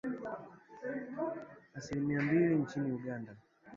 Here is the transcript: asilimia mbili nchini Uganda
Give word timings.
asilimia 1.75 2.21
mbili 2.21 2.55
nchini 2.55 2.91
Uganda 2.91 3.35